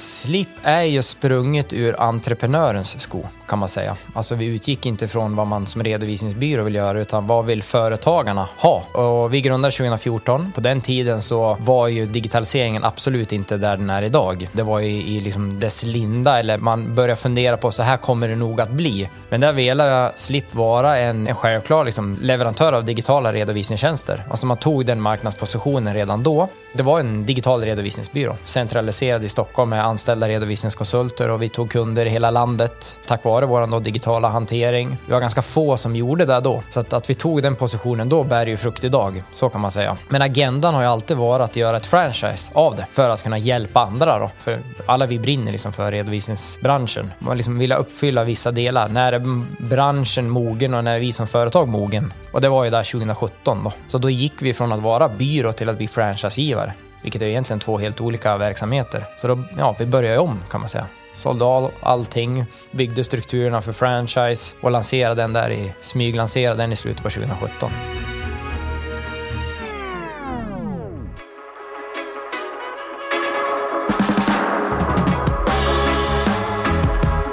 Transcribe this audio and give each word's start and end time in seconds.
Yes. 0.00 0.09
Slip 0.20 0.48
är 0.62 0.82
ju 0.82 1.02
sprunget 1.02 1.72
ur 1.72 2.00
entreprenörens 2.00 3.00
sko 3.00 3.24
kan 3.50 3.58
man 3.58 3.68
säga. 3.68 3.96
Alltså 4.14 4.34
vi 4.34 4.46
utgick 4.46 4.86
inte 4.86 5.08
från 5.08 5.36
vad 5.36 5.46
man 5.46 5.66
som 5.66 5.82
redovisningsbyrå 5.82 6.64
vill 6.64 6.74
göra 6.74 7.00
utan 7.00 7.26
vad 7.26 7.44
vill 7.44 7.62
företagarna 7.62 8.48
ha? 8.56 8.82
Och 8.92 9.34
vi 9.34 9.40
grundade 9.40 9.72
2014. 9.72 10.52
På 10.54 10.60
den 10.60 10.80
tiden 10.80 11.22
så 11.22 11.56
var 11.60 11.88
ju 11.88 12.06
digitaliseringen 12.06 12.84
absolut 12.84 13.32
inte 13.32 13.56
där 13.56 13.76
den 13.76 13.90
är 13.90 14.02
idag. 14.02 14.48
Det 14.52 14.62
var 14.62 14.78
ju 14.78 14.88
i 14.88 15.20
liksom 15.20 15.60
dess 15.60 15.82
linda 15.82 16.38
eller 16.38 16.58
man 16.58 16.94
började 16.94 17.16
fundera 17.16 17.56
på 17.56 17.70
så 17.70 17.82
här 17.82 17.96
kommer 17.96 18.28
det 18.28 18.36
nog 18.36 18.60
att 18.60 18.70
bli. 18.70 19.10
Men 19.28 19.40
där 19.40 19.52
ville 19.52 20.12
Slip 20.14 20.54
vara 20.54 20.98
en, 20.98 21.28
en 21.28 21.34
självklar 21.34 21.84
liksom, 21.84 22.18
leverantör 22.22 22.72
av 22.72 22.84
digitala 22.84 23.32
redovisningstjänster. 23.32 24.24
Alltså 24.30 24.46
man 24.46 24.56
tog 24.56 24.86
den 24.86 25.00
marknadspositionen 25.00 25.94
redan 25.94 26.22
då. 26.22 26.48
Det 26.72 26.82
var 26.82 27.00
en 27.00 27.26
digital 27.26 27.62
redovisningsbyrå 27.62 28.36
centraliserad 28.44 29.24
i 29.24 29.28
Stockholm 29.28 29.70
med 29.70 29.84
anställda 29.84 30.09
redovisningskonsulter 30.16 31.30
och 31.30 31.42
vi 31.42 31.48
tog 31.48 31.70
kunder 31.70 32.06
i 32.06 32.08
hela 32.08 32.30
landet 32.30 32.98
tack 33.06 33.24
vare 33.24 33.46
vår 33.46 33.80
digitala 33.80 34.28
hantering. 34.28 34.96
Vi 35.06 35.12
var 35.12 35.20
ganska 35.20 35.42
få 35.42 35.76
som 35.76 35.96
gjorde 35.96 36.24
det 36.24 36.40
då, 36.40 36.62
så 36.70 36.80
att, 36.80 36.92
att 36.92 37.10
vi 37.10 37.14
tog 37.14 37.42
den 37.42 37.56
positionen 37.56 38.08
då 38.08 38.24
bär 38.24 38.46
ju 38.46 38.56
frukt 38.56 38.84
idag, 38.84 39.22
så 39.32 39.48
kan 39.48 39.60
man 39.60 39.70
säga. 39.70 39.96
Men 40.08 40.22
agendan 40.22 40.74
har 40.74 40.82
ju 40.82 40.88
alltid 40.88 41.16
varit 41.16 41.44
att 41.44 41.56
göra 41.56 41.76
ett 41.76 41.86
franchise 41.86 42.52
av 42.54 42.76
det 42.76 42.86
för 42.90 43.10
att 43.10 43.22
kunna 43.22 43.38
hjälpa 43.38 43.80
andra 43.80 44.18
då. 44.18 44.30
För 44.38 44.60
alla 44.86 45.06
vi 45.06 45.18
brinner 45.18 45.52
liksom 45.52 45.72
för 45.72 45.92
redovisningsbranschen. 45.92 47.12
Man 47.18 47.36
liksom 47.36 47.58
vill 47.58 47.72
uppfylla 47.72 48.24
vissa 48.24 48.50
delar. 48.50 48.88
När 48.88 49.12
är 49.12 49.44
branschen 49.62 50.30
mogen 50.30 50.74
och 50.74 50.84
när 50.84 50.94
är 50.94 51.00
vi 51.00 51.12
som 51.12 51.26
företag 51.26 51.68
mogen? 51.68 52.12
Och 52.32 52.40
det 52.40 52.48
var 52.48 52.64
ju 52.64 52.70
där 52.70 52.92
2017 52.92 53.64
då. 53.64 53.72
Så 53.88 53.98
då 53.98 54.10
gick 54.10 54.42
vi 54.42 54.54
från 54.54 54.72
att 54.72 54.80
vara 54.80 55.08
byrå 55.08 55.52
till 55.52 55.68
att 55.68 55.76
bli 55.76 55.88
franchisegivare. 55.88 56.74
Vilket 57.02 57.22
är 57.22 57.26
egentligen 57.26 57.60
två 57.60 57.78
helt 57.78 58.00
olika 58.00 58.36
verksamheter. 58.36 59.06
Så 59.16 59.28
då, 59.28 59.44
ja, 59.58 59.76
vi 59.78 59.86
började 59.86 60.18
om 60.18 60.40
kan 60.50 60.60
man 60.60 60.68
säga. 60.68 60.86
Sålde 61.14 61.44
all, 61.44 61.70
allting, 61.80 62.44
byggde 62.70 63.04
strukturerna 63.04 63.62
för 63.62 63.72
franchise 63.72 64.56
och 64.60 64.70
lanserade 64.70 65.22
den 65.22 65.32
där 65.32 65.50
i, 65.50 65.72
smyglanserade 65.80 66.62
den 66.62 66.72
i 66.72 66.76
slutet 66.76 67.02
på 67.02 67.10
2017. 67.10 67.70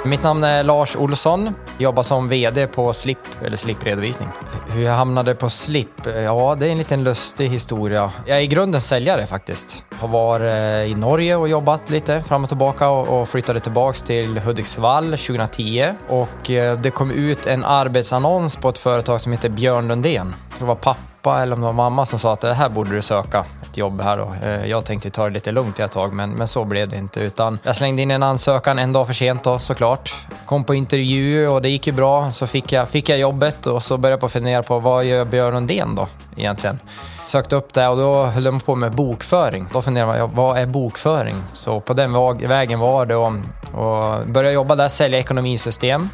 Mitt 0.08 0.22
namn 0.22 0.44
är 0.44 0.62
Lars 0.62 0.96
Olsson. 0.96 1.54
Jobbar 1.78 2.02
som 2.02 2.28
VD 2.28 2.66
på 2.66 2.92
Slip, 2.92 3.18
eller 3.44 3.56
Slip-redovisning. 3.56 4.28
Hur 4.70 4.82
jag 4.82 4.92
hamnade 4.92 5.34
på 5.34 5.50
Slip? 5.50 6.06
Ja, 6.24 6.56
det 6.58 6.66
är 6.66 6.72
en 6.72 6.78
liten 6.78 7.04
lustig 7.04 7.48
historia. 7.48 8.10
Jag 8.26 8.38
är 8.38 8.42
i 8.42 8.46
grunden 8.46 8.80
säljare 8.80 9.26
faktiskt. 9.26 9.84
Har 10.00 10.08
varit 10.08 10.42
eh, 10.42 10.92
i 10.92 10.94
Norge 10.94 11.36
och 11.36 11.48
jobbat 11.48 11.90
lite 11.90 12.20
fram 12.20 12.42
och 12.42 12.48
tillbaka 12.48 12.88
och 12.88 13.28
flyttade 13.28 13.60
tillbaks 13.60 14.02
till 14.02 14.38
Hudiksvall 14.38 15.04
2010. 15.04 15.92
Och 16.08 16.50
eh, 16.50 16.80
det 16.80 16.90
kom 16.90 17.10
ut 17.10 17.46
en 17.46 17.64
arbetsannons 17.64 18.56
på 18.56 18.68
ett 18.68 18.78
företag 18.78 19.20
som 19.20 19.32
heter 19.32 19.48
Björn 19.48 19.88
Lundén. 19.88 20.34
Det 20.58 20.64
var 20.64 20.74
pappa 20.74 21.07
eller 21.26 21.52
om 21.52 21.60
det 21.60 21.66
var 21.66 21.72
mamma 21.72 22.06
som 22.06 22.18
sa 22.18 22.32
att 22.32 22.40
det 22.40 22.54
här 22.54 22.68
borde 22.68 22.90
du 22.90 23.02
söka 23.02 23.44
ett 23.62 23.76
jobb 23.76 24.00
här 24.00 24.20
Och, 24.20 24.28
Eh, 24.42 24.66
jag 24.66 24.84
tänkte 24.84 25.10
ta 25.10 25.24
det 25.24 25.30
lite 25.30 25.52
lugnt 25.52 25.78
ett 25.80 25.92
tag 25.92 26.12
men, 26.12 26.30
men 26.30 26.48
så 26.48 26.64
blev 26.64 26.88
det 26.88 26.96
inte 26.96 27.20
utan 27.20 27.58
jag 27.62 27.76
slängde 27.76 28.02
in 28.02 28.10
en 28.10 28.22
ansökan 28.22 28.78
en 28.78 28.92
dag 28.92 29.06
för 29.06 29.14
sent 29.14 29.44
då 29.44 29.58
såklart. 29.58 30.26
Kom 30.46 30.64
på 30.64 30.74
intervju 30.74 31.48
och 31.48 31.62
det 31.62 31.68
gick 31.68 31.86
ju 31.86 31.92
bra 31.92 32.32
så 32.32 32.46
fick 32.46 32.72
jag, 32.72 32.88
fick 32.88 33.08
jag 33.08 33.18
jobbet 33.18 33.66
och 33.66 33.82
så 33.82 33.96
började 33.96 34.12
jag 34.12 34.20
på 34.20 34.28
fundera 34.28 34.62
på 34.62 34.78
vad 34.78 35.04
gör 35.04 35.24
Björn 35.24 35.54
Lundén 35.54 35.94
då 35.94 36.06
egentligen? 36.36 36.78
Sökte 37.24 37.56
upp 37.56 37.72
det 37.72 37.88
och 37.88 37.96
då 37.96 38.24
höll 38.24 38.44
de 38.44 38.60
på 38.60 38.74
med 38.74 38.92
bokföring. 38.92 39.66
Då 39.72 39.82
funderade 39.82 40.18
jag, 40.18 40.28
vad 40.28 40.58
är 40.58 40.66
bokföring? 40.66 41.36
Så 41.54 41.80
på 41.80 41.92
den 41.92 42.12
vägen 42.48 42.78
var 42.80 43.06
det 43.06 43.16
och, 43.16 43.32
började 44.26 44.52
jobba 44.52 44.76
där, 44.76 44.88
sälja 44.88 45.18
ekonomisystem 45.18 46.08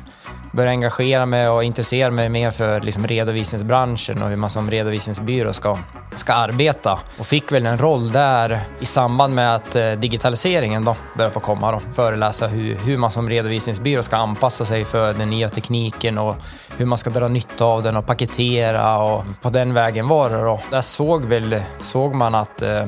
började 0.54 0.70
engagera 0.70 1.26
mig 1.26 1.48
och 1.48 1.64
intressera 1.64 2.10
mig 2.10 2.28
mer 2.28 2.50
för 2.50 2.80
liksom 2.80 3.06
redovisningsbranschen 3.06 4.22
och 4.22 4.28
hur 4.28 4.36
man 4.36 4.50
som 4.50 4.70
redovisningsbyrå 4.70 5.52
ska, 5.52 5.78
ska 6.16 6.32
arbeta. 6.32 6.98
Och 7.18 7.26
fick 7.26 7.52
väl 7.52 7.66
en 7.66 7.78
roll 7.78 8.12
där 8.12 8.60
i 8.80 8.86
samband 8.86 9.34
med 9.34 9.54
att 9.54 9.76
eh, 9.76 9.92
digitaliseringen 9.92 10.84
då 10.84 10.96
började 11.16 11.34
på 11.34 11.40
komma. 11.40 11.72
Då. 11.72 11.80
Föreläsa 11.94 12.46
hur, 12.46 12.74
hur 12.74 12.98
man 12.98 13.10
som 13.10 13.30
redovisningsbyrå 13.30 14.02
ska 14.02 14.16
anpassa 14.16 14.64
sig 14.64 14.84
för 14.84 15.14
den 15.14 15.30
nya 15.30 15.48
tekniken 15.48 16.18
och 16.18 16.36
hur 16.76 16.86
man 16.86 16.98
ska 16.98 17.10
dra 17.10 17.28
nytta 17.28 17.64
av 17.64 17.82
den 17.82 17.96
och 17.96 18.06
paketera 18.06 18.98
och 18.98 19.24
på 19.42 19.50
den 19.50 19.74
vägen 19.74 20.08
var 20.08 20.30
det 20.30 20.42
då. 20.42 20.60
Där 20.70 20.80
såg, 20.80 21.24
väl, 21.24 21.62
såg 21.80 22.14
man 22.14 22.34
att 22.34 22.62
eh, 22.62 22.86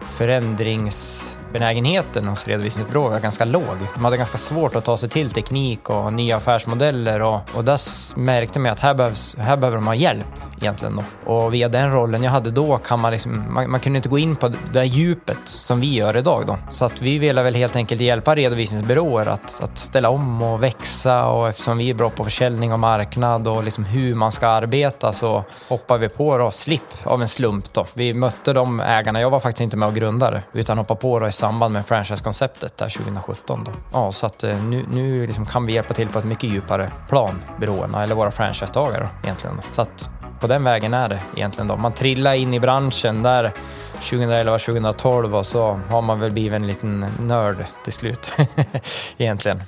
förändrings 0.00 1.37
benägenheten 1.52 2.28
hos 2.28 2.46
redovisningsbyråer 2.48 3.10
var 3.10 3.20
ganska 3.20 3.44
låg. 3.44 3.76
De 3.94 4.04
hade 4.04 4.16
ganska 4.16 4.38
svårt 4.38 4.76
att 4.76 4.84
ta 4.84 4.96
sig 4.96 5.08
till 5.08 5.30
teknik 5.30 5.90
och 5.90 6.12
nya 6.12 6.36
affärsmodeller 6.36 7.22
och, 7.22 7.40
och 7.54 7.64
där 7.64 7.78
märkte 8.18 8.60
man 8.60 8.72
att 8.72 8.80
här, 8.80 8.94
behövs, 8.94 9.36
här 9.38 9.56
behöver 9.56 9.76
de 9.76 9.86
ha 9.86 9.94
hjälp 9.94 10.26
egentligen 10.62 10.96
då. 10.96 11.32
Och 11.32 11.54
via 11.54 11.68
den 11.68 11.92
rollen 11.92 12.22
jag 12.22 12.30
hade 12.30 12.50
då 12.50 12.76
kan 12.76 13.00
man 13.00 13.12
liksom, 13.12 13.44
man, 13.54 13.70
man 13.70 13.80
kunde 13.80 13.96
inte 13.96 14.08
gå 14.08 14.18
in 14.18 14.36
på 14.36 14.52
det 14.72 14.84
djupet 14.84 15.40
som 15.44 15.80
vi 15.80 15.94
gör 15.94 16.16
idag 16.16 16.46
då. 16.46 16.58
Så 16.70 16.84
att 16.84 17.02
vi 17.02 17.18
ville 17.18 17.42
väl 17.42 17.54
helt 17.54 17.76
enkelt 17.76 18.00
hjälpa 18.00 18.34
redovisningsbyråer 18.34 19.26
att, 19.26 19.60
att 19.62 19.78
ställa 19.78 20.10
om 20.10 20.42
och 20.42 20.62
växa 20.62 21.26
och 21.26 21.48
eftersom 21.48 21.78
vi 21.78 21.90
är 21.90 21.94
bra 21.94 22.10
på 22.10 22.24
försäljning 22.24 22.72
och 22.72 22.80
marknad 22.80 23.48
och 23.48 23.64
liksom 23.64 23.84
hur 23.84 24.14
man 24.14 24.32
ska 24.32 24.48
arbeta 24.48 25.12
så 25.12 25.44
hoppade 25.68 26.00
vi 26.00 26.08
på 26.08 26.38
då, 26.38 26.50
Slip 26.50 26.82
av 27.04 27.22
en 27.22 27.28
slump 27.28 27.72
då. 27.72 27.86
Vi 27.94 28.14
mötte 28.14 28.52
de 28.52 28.80
ägarna, 28.80 29.20
jag 29.20 29.30
var 29.30 29.40
faktiskt 29.40 29.60
inte 29.60 29.76
med 29.76 29.88
och 29.88 29.94
grundade 29.94 30.42
utan 30.52 30.78
hoppade 30.78 31.00
på 31.00 31.18
då 31.18 31.28
i 31.28 31.32
samband 31.32 31.74
med 31.74 31.86
franchise-konceptet 31.86 32.76
där 32.76 32.88
2017 32.88 33.64
då. 33.64 33.72
Ja, 33.92 34.12
så 34.12 34.26
att 34.26 34.44
eh, 34.44 34.62
nu, 34.64 34.84
nu 34.92 35.26
liksom 35.26 35.46
kan 35.46 35.66
vi 35.66 35.72
hjälpa 35.72 35.94
till 35.94 36.08
på 36.08 36.18
ett 36.18 36.24
mycket 36.24 36.50
djupare 36.50 36.90
plan, 37.08 37.42
byråerna 37.60 38.02
eller 38.02 38.14
våra 38.14 38.30
franchisetagare 38.30 39.08
egentligen. 39.22 39.60
Så 39.72 39.82
att 39.82 40.10
på 40.40 40.46
den 40.46 40.64
vägen 40.64 40.94
är 40.94 41.08
det 41.08 41.20
egentligen. 41.36 41.68
Då. 41.68 41.76
Man 41.76 41.92
trillar 41.92 42.34
in 42.34 42.54
i 42.54 42.60
branschen 42.60 43.22
där 43.22 43.52
2011-2012 44.00 45.32
och 45.32 45.46
så 45.46 45.80
har 45.90 46.02
man 46.02 46.20
väl 46.20 46.30
blivit 46.30 46.56
en 46.56 46.66
liten 46.66 47.06
nörd 47.20 47.64
till 47.84 47.92
slut 47.92 48.32
egentligen. 49.18 49.62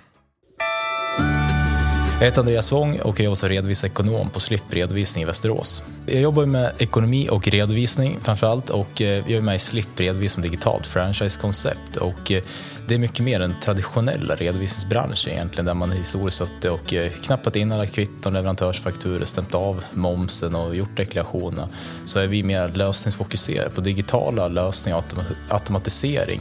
Jag 2.20 2.26
heter 2.26 2.40
Andreas 2.40 2.72
Wång 2.72 3.00
och 3.00 3.20
jag 3.20 3.26
är 3.26 3.30
också 3.30 3.48
redovisningsekonom 3.48 4.30
på 4.30 4.40
Slipp 4.40 4.62
Redovisning 4.70 5.22
i 5.22 5.26
Västerås. 5.26 5.82
Jag 6.06 6.20
jobbar 6.20 6.46
med 6.46 6.72
ekonomi 6.78 7.28
och 7.30 7.48
redovisning 7.48 8.18
framför 8.22 8.46
allt 8.46 8.70
och 8.70 9.02
eh, 9.02 9.08
jag 9.08 9.30
är 9.30 9.40
med 9.40 9.54
i 9.54 9.58
Slipp 9.58 10.00
Redovisning 10.00 10.42
digitalt 10.42 10.86
franchisekoncept 10.86 11.96
och 11.96 12.32
eh, 12.32 12.42
det 12.86 12.94
är 12.94 12.98
mycket 12.98 13.24
mer 13.24 13.40
den 13.40 13.54
traditionella 13.62 14.34
redovisningsbranschen 14.34 15.32
egentligen 15.32 15.66
där 15.66 15.74
man 15.74 15.92
historiskt 15.92 16.36
suttit 16.36 16.64
och 16.64 16.94
eh, 16.94 17.12
knappat 17.12 17.56
in 17.56 17.72
alla 17.72 17.86
kvitton, 17.86 18.32
leverantörsfakturor, 18.32 19.24
stämt 19.24 19.54
av 19.54 19.84
momsen 19.92 20.54
och 20.54 20.76
gjort 20.76 20.96
deklarationerna. 20.96 21.68
Så 22.04 22.18
är 22.18 22.26
vi 22.26 22.42
mer 22.42 22.68
lösningsfokuserade 22.68 23.70
på 23.70 23.80
digitala 23.80 24.48
lösningar 24.48 24.96
och 24.96 25.04
automatisering 25.48 26.40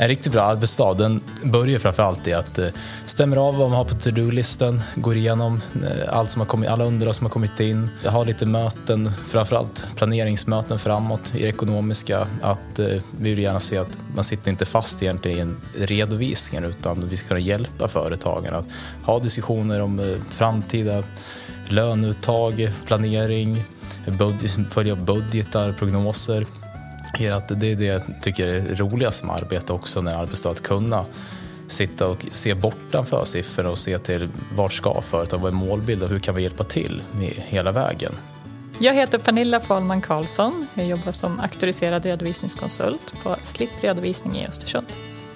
en 0.00 0.08
riktigt 0.08 0.32
bra 0.32 0.42
arbetsdag 0.42 0.94
den 0.94 1.20
börjar 1.44 1.78
framförallt 1.78 2.26
i 2.26 2.32
att 2.32 2.58
eh, 2.58 2.68
stämmer 3.06 3.36
av 3.36 3.56
vad 3.56 3.68
man 3.68 3.76
har 3.76 3.84
på 3.84 3.94
to-do-listen, 3.94 4.80
går 4.94 5.16
igenom 5.16 5.60
eh, 5.84 6.18
allt 6.18 6.30
som 6.30 6.40
har 6.40 6.46
kommit, 6.46 6.68
alla 6.68 6.84
underlag 6.84 7.14
som 7.14 7.26
har 7.26 7.30
kommit 7.30 7.60
in, 7.60 7.90
har 8.04 8.24
lite 8.24 8.46
möten, 8.46 9.12
framförallt 9.28 9.88
planeringsmöten 9.96 10.78
framåt 10.78 11.34
i 11.34 11.42
det 11.42 11.48
ekonomiska. 11.48 12.28
Att 12.42 12.78
eh, 12.78 12.86
vi 13.20 13.30
vill 13.30 13.38
gärna 13.38 13.60
se 13.60 13.78
att 13.78 13.98
man 14.14 14.24
sitter 14.24 14.50
inte 14.50 14.66
fast 14.66 15.02
egentligen 15.02 15.38
i 15.38 15.40
en 15.40 15.86
redovisning 15.86 16.64
utan 16.64 17.00
vi 17.08 17.16
ska 17.16 17.28
kunna 17.28 17.40
hjälpa 17.40 17.88
företagen 17.88 18.54
att 18.54 18.66
ha 19.04 19.18
diskussioner 19.18 19.80
om 19.80 20.22
framtida 20.36 21.04
löneuttag, 21.68 22.70
planering, 22.86 23.64
budget, 24.18 24.56
följa 24.70 24.96
budgetar, 24.96 25.72
prognoser 25.72 26.46
att 27.26 27.60
det 27.60 27.72
är 27.72 27.76
det 27.76 27.84
jag 27.84 28.02
tycker 28.22 28.48
är 28.48 28.74
roligast 28.74 29.24
med 29.24 29.34
arbete 29.34 29.72
också, 29.72 30.00
när 30.00 30.14
arbetsdag 30.14 30.50
att 30.50 30.62
kunna 30.62 31.04
sitta 31.68 32.06
och 32.06 32.26
se 32.32 32.54
bortanför 32.54 33.24
siffrorna 33.24 33.70
och 33.70 33.78
se 33.78 33.98
till 33.98 34.28
vart 34.54 34.72
ska 34.72 35.00
företaget, 35.00 35.42
vad 35.42 35.52
är 35.52 35.56
målbilden 35.56 36.08
och 36.08 36.12
hur 36.12 36.20
kan 36.20 36.34
vi 36.34 36.42
hjälpa 36.42 36.64
till 36.64 37.02
hela 37.36 37.72
vägen? 37.72 38.12
Jag 38.80 38.94
heter 38.94 39.18
Pernilla 39.18 39.60
Fahlman 39.60 40.00
Karlsson. 40.00 40.66
Jag 40.74 40.86
jobbar 40.86 41.12
som 41.12 41.40
auktoriserad 41.40 42.04
redovisningskonsult 42.04 43.14
på 43.22 43.36
Slipp 43.44 43.70
Redovisning 43.80 44.36
i 44.36 44.46
Östersund. 44.46 44.86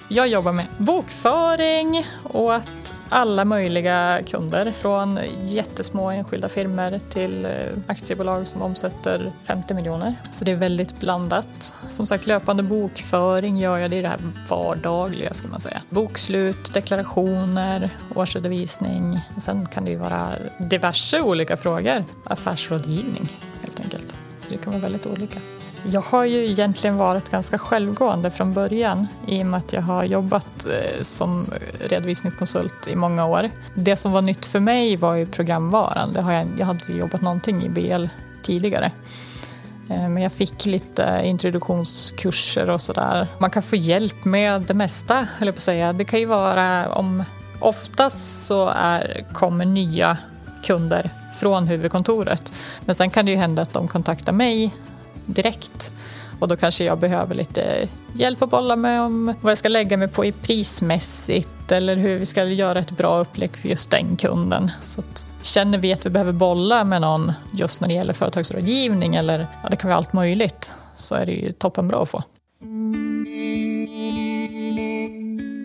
Jag 0.07 0.27
jobbar 0.27 0.51
med 0.51 0.67
bokföring 0.77 2.05
åt 2.23 2.95
alla 3.09 3.45
möjliga 3.45 4.19
kunder. 4.27 4.71
Från 4.71 5.19
jättesmå 5.45 6.11
enskilda 6.11 6.49
firmor 6.49 6.99
till 7.09 7.45
eh, 7.45 7.51
aktiebolag 7.87 8.47
som 8.47 8.61
omsätter 8.61 9.29
50 9.43 9.73
miljoner. 9.73 10.15
Så 10.29 10.45
det 10.45 10.51
är 10.51 10.55
väldigt 10.55 10.99
blandat. 10.99 11.75
Som 11.87 12.05
sagt, 12.05 12.27
löpande 12.27 12.63
bokföring 12.63 13.57
gör 13.57 13.77
jag. 13.77 13.91
Det 13.91 13.97
är 13.97 14.01
det 14.01 14.07
här 14.07 14.19
vardagliga 14.49 15.33
ska 15.33 15.47
man 15.47 15.59
säga. 15.59 15.81
Bokslut, 15.89 16.73
deklarationer, 16.73 17.89
årsredovisning. 18.15 19.19
Och 19.35 19.41
sen 19.41 19.65
kan 19.65 19.85
det 19.85 19.91
ju 19.91 19.97
vara 19.97 20.31
diverse 20.57 21.21
olika 21.21 21.57
frågor. 21.57 22.05
Affärsrådgivning 22.23 23.29
helt 23.61 23.79
enkelt. 23.79 24.17
Så 24.37 24.49
det 24.49 24.57
kan 24.57 24.73
vara 24.73 24.81
väldigt 24.81 25.05
olika. 25.05 25.39
Jag 25.91 26.01
har 26.01 26.25
ju 26.25 26.45
egentligen 26.45 26.97
varit 26.97 27.29
ganska 27.29 27.57
självgående 27.57 28.31
från 28.31 28.53
början 28.53 29.07
i 29.27 29.43
och 29.43 29.47
med 29.47 29.57
att 29.57 29.73
jag 29.73 29.81
har 29.81 30.03
jobbat 30.03 30.65
eh, 30.65 31.01
som 31.01 31.47
redovisningskonsult 31.79 32.87
i 32.87 32.95
många 32.95 33.25
år. 33.25 33.49
Det 33.75 33.95
som 33.95 34.11
var 34.11 34.21
nytt 34.21 34.45
för 34.45 34.59
mig 34.59 34.95
var 34.95 35.15
ju 35.15 35.25
programvaran. 35.25 36.13
Det 36.13 36.21
har 36.21 36.33
jag, 36.33 36.47
jag 36.57 36.65
hade 36.65 36.93
jobbat 36.93 37.21
någonting 37.21 37.63
i 37.63 37.69
BL 37.69 38.05
tidigare. 38.43 38.91
Eh, 39.89 40.09
men 40.09 40.23
jag 40.23 40.31
fick 40.31 40.65
lite 40.65 41.21
introduktionskurser 41.23 42.69
och 42.69 42.81
sådär. 42.81 43.27
Man 43.37 43.49
kan 43.49 43.63
få 43.63 43.75
hjälp 43.75 44.25
med 44.25 44.61
det 44.61 44.73
mesta, 44.73 45.27
höll 45.37 45.47
jag 45.47 45.55
på 45.55 45.57
att 45.57 45.61
säga. 45.61 45.93
Det 45.93 46.05
kan 46.05 46.19
ju 46.19 46.25
vara 46.25 46.89
om... 46.89 47.23
Oftast 47.59 48.45
så 48.45 48.69
är, 48.75 49.25
kommer 49.33 49.65
nya 49.65 50.17
kunder 50.63 51.11
från 51.39 51.67
huvudkontoret. 51.67 52.53
Men 52.85 52.95
sen 52.95 53.09
kan 53.09 53.25
det 53.25 53.31
ju 53.31 53.37
hända 53.37 53.61
att 53.61 53.73
de 53.73 53.87
kontaktar 53.87 54.33
mig 54.33 54.73
direkt. 55.25 55.93
Och 56.39 56.47
då 56.47 56.55
kanske 56.55 56.83
jag 56.83 56.99
behöver 56.99 57.35
lite 57.35 57.87
hjälp 58.13 58.41
att 58.41 58.49
bolla 58.49 58.75
med 58.75 59.01
om 59.01 59.33
vad 59.41 59.51
jag 59.51 59.57
ska 59.57 59.69
lägga 59.69 59.97
mig 59.97 60.07
på 60.07 60.25
i 60.25 60.31
prismässigt 60.31 61.71
eller 61.71 61.95
hur 61.95 62.19
vi 62.19 62.25
ska 62.25 62.43
göra 62.43 62.79
ett 62.79 62.91
bra 62.91 63.19
upplägg 63.19 63.57
för 63.57 63.69
just 63.69 63.91
den 63.91 64.15
kunden. 64.17 64.71
Så 64.81 65.01
att, 65.01 65.25
känner 65.41 65.77
vi 65.77 65.93
att 65.93 66.05
vi 66.05 66.09
behöver 66.09 66.31
bolla 66.33 66.83
med 66.83 67.01
någon 67.01 67.31
just 67.53 67.81
när 67.81 67.87
det 67.87 67.93
gäller 67.93 68.13
företagsrådgivning 68.13 69.15
eller 69.15 69.47
ja, 69.63 69.69
det 69.69 69.75
kan 69.75 69.87
vara 69.87 69.97
allt 69.97 70.13
möjligt 70.13 70.71
så 70.95 71.15
är 71.15 71.25
det 71.25 71.31
ju 71.31 71.51
toppenbra 71.51 72.01
att 72.01 72.09
få. 72.09 72.23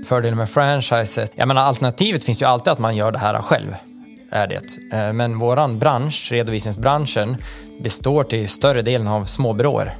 Fördelen 0.06 0.38
med 0.38 0.50
franchiset, 0.50 1.32
jag 1.34 1.48
menar 1.48 1.62
alternativet 1.62 2.24
finns 2.24 2.42
ju 2.42 2.46
alltid 2.46 2.72
att 2.72 2.78
man 2.78 2.96
gör 2.96 3.12
det 3.12 3.18
här 3.18 3.42
själv 3.42 3.74
är 4.30 4.46
det. 4.46 4.96
Eh, 4.96 5.12
men 5.12 5.38
våran 5.38 5.78
bransch, 5.78 6.28
redovisningsbranschen, 6.32 7.36
består 7.82 8.22
till 8.22 8.48
större 8.48 8.82
delen 8.82 9.08
av 9.08 9.24
småbyråer. 9.24 9.96